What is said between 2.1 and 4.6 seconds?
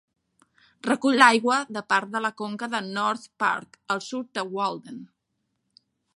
de la conca de North Park, al sud de